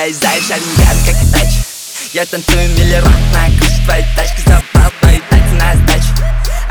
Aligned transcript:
Я 0.00 0.06
из 0.06 0.18
шаринган, 0.18 0.96
как 1.04 1.14
тач 1.30 1.48
Я 2.14 2.24
танцую 2.24 2.70
миллион 2.70 3.12
на 3.34 3.44
крыше 3.58 3.84
твоей 3.84 4.06
тачки 4.16 4.40
Забрал 4.46 4.90
твои 4.98 5.20
тайцы 5.28 5.54
на 5.56 5.74
сдачу 5.74 6.14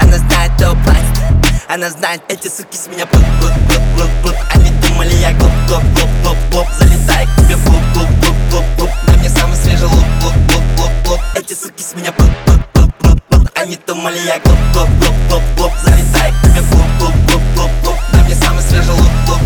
Она 0.01 0.17
знает, 0.17 0.51
кто 0.55 0.73
платит 0.77 1.63
Она 1.67 1.91
знает, 1.91 2.23
эти 2.27 2.47
суки 2.47 2.75
с 2.75 2.87
меня 2.87 3.05
плут, 3.05 3.23
плут, 3.39 3.53
плут, 3.67 3.81
плут, 3.95 4.09
плут 4.23 4.35
Они 4.55 4.71
думали, 4.81 5.13
я 5.13 5.31
глуп, 5.33 5.51
глуп, 5.67 5.83
глуп, 5.93 6.09
глуп, 6.23 6.37
глуп 6.49 6.67
Залетай 6.79 7.27
к 7.27 7.35
тебе, 7.35 7.57
плуп, 7.57 7.83
плуп, 7.93 8.07
плуп, 8.19 8.35
плуп, 8.49 8.65
плуп 8.77 8.89
На 9.05 9.13
мне 9.13 9.29
самый 9.29 9.57
свежий 9.57 9.85
лук, 9.85 10.05
лук, 10.23 10.33
лук, 10.49 10.63
лук, 10.79 10.91
лук 11.07 11.19
Эти 11.35 11.53
суки 11.53 11.83
с 11.83 11.93
меня 11.93 12.11
плут, 12.11 12.31
плут, 12.47 12.65
плут, 12.73 12.95
плут, 12.97 13.23
плут 13.29 13.47
Они 13.53 13.77
думали, 13.85 14.17
я 14.25 14.39
глуп, 14.39 14.57
глуп, 14.73 14.89
глуп, 14.97 15.15
глуп, 15.29 15.43
глуп 15.55 15.71
Залетай 15.83 16.31
к 16.31 16.41
тебе, 16.47 16.63
плуп, 16.63 16.87
плуп, 16.97 17.13
плуп, 17.27 17.41
плуп, 17.53 17.71
плуп 17.83 17.97
На 18.11 18.23
мне 18.23 18.33
самый 18.33 18.63
свежий 18.63 18.93
лук, 18.93 19.11
лук, 19.27 19.38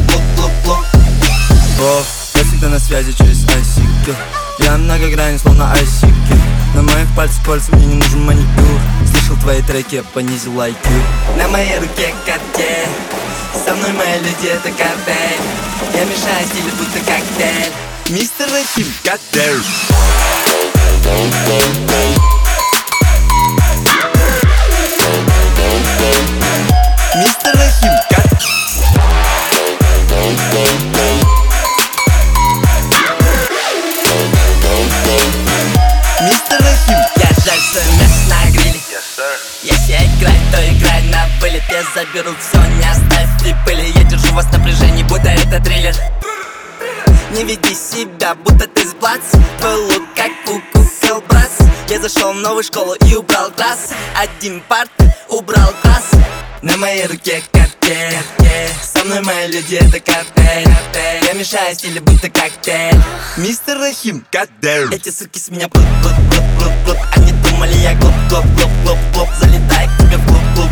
связи 2.83 3.13
через 3.13 3.45
ICQ 3.45 4.15
Я 4.59 4.77
многогранен, 4.77 5.39
словно 5.39 5.73
ICQ 5.75 6.35
На 6.75 6.81
моих 6.81 7.07
пальцах 7.15 7.43
кольца, 7.45 7.71
мне 7.75 7.85
не 7.85 7.95
нужен 7.95 8.25
маникюр. 8.25 8.79
Слышал 9.09 9.37
твои 9.37 9.61
треки, 9.61 9.95
я 9.95 10.03
понизил 10.03 10.53
IQ 10.53 10.75
На 11.37 11.47
моей 11.47 11.79
руке 11.79 12.13
картель 12.25 12.89
Со 13.65 13.73
мной 13.75 13.93
мои 13.93 14.19
люди, 14.19 14.47
это 14.47 14.69
картель 14.69 15.41
Я 15.93 16.05
мешаю 16.05 16.45
стилю, 16.47 16.71
будто 16.77 16.99
коктейль. 16.99 17.71
Мистер 18.09 18.47
Рахим, 18.51 18.87
коктейль 19.03 19.63
на 41.73 41.79
вылет 41.79 41.83
Я 41.83 41.83
заберу 41.93 42.35
все, 42.39 42.57
не 42.57 42.89
оставь 42.89 43.65
пыли 43.65 43.91
Я 43.95 44.03
держу 44.03 44.33
вас 44.33 44.45
в 44.45 44.51
напряжении, 44.51 45.03
будто 45.03 45.29
это 45.29 45.59
триллер. 45.63 45.95
Не 47.31 47.43
веди 47.43 47.73
себя, 47.73 48.35
будто 48.35 48.67
ты 48.67 48.85
с 48.85 48.93
Твой 49.59 49.75
лук 49.75 50.03
как 50.15 50.31
куку 50.45 50.87
колбас 51.01 51.57
Я 51.89 51.99
зашел 51.99 52.33
в 52.33 52.37
новую 52.37 52.63
школу 52.63 52.93
и 52.93 53.15
убрал 53.15 53.51
класс 53.51 53.89
Один 54.15 54.61
парт, 54.67 54.91
убрал 55.29 55.73
класс 55.81 56.11
На 56.61 56.77
моей 56.77 57.07
руке 57.07 57.43
картель 57.51 58.17
Со 58.81 59.03
мной 59.03 59.21
мои 59.21 59.47
люди, 59.47 59.75
это 59.75 59.99
картель 59.99 60.69
Я 61.25 61.33
мешаю 61.33 61.75
стиле, 61.75 61.99
будто 62.01 62.29
коктейль. 62.29 63.01
Мистер 63.37 63.77
Рахим, 63.79 64.25
коктейль. 64.31 64.93
Эти 64.93 65.09
суки 65.09 65.39
с 65.39 65.49
меня 65.49 65.67
плут, 65.67 65.85
плут, 66.01 66.13
плут, 66.29 66.43
плут, 66.57 66.73
плут 66.85 66.97
Они 67.15 67.31
думали, 67.31 67.73
я 67.77 67.95
глуп, 67.95 68.13
глуп, 68.29 68.45
глуп, 68.55 68.71
глуп, 68.83 68.99
глуп. 69.13 69.29
Залетай 69.39 69.87
к 69.87 69.97
тебе 69.97 70.17
в 70.17 70.27
клуб, 70.27 70.41
клуб, 70.55 70.69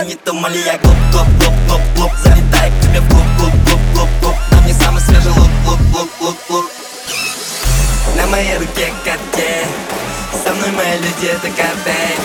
Они 0.00 0.16
думали, 0.24 0.56
я 0.56 0.78
глуп, 0.78 0.96
глуп, 1.12 1.28
глуп, 1.38 1.54
глуп, 1.68 1.82
глуп. 1.94 2.12
Залетай 2.24 2.70
к 2.70 2.82
тебе 2.82 3.00
в 3.00 3.08
клуб, 3.10 3.22
клуб, 3.36 3.52
клуб, 3.66 3.80
клуб, 3.92 4.08
клуб. 4.22 4.34
На 4.50 4.60
мне 4.62 4.72
самый 4.72 5.02
свежий 5.02 5.30
лук, 5.32 5.50
лук, 5.66 5.80
лук, 5.92 6.10
лук, 6.20 6.36
лук. 6.48 6.70
На 8.16 8.26
моей 8.28 8.56
руке 8.56 8.94
картель 9.04 9.66
Со 10.42 10.54
мной 10.54 10.70
мои 10.70 10.96
люди, 10.96 11.26
это 11.26 11.48
картель. 11.48 12.18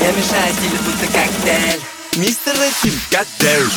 Я 0.00 0.12
мешаю 0.12 0.54
стилю, 0.54 0.78
будто 0.86 1.06
коктейль. 1.12 1.82
Мистер 2.16 2.54
Рахим, 2.56 2.98
коктейль 3.10 3.68